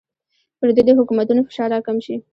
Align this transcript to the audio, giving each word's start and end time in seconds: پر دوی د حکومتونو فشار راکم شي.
پر 0.59 0.67
دوی 0.75 0.83
د 0.87 0.91
حکومتونو 0.99 1.41
فشار 1.47 1.69
راکم 1.75 1.97
شي. 2.05 2.15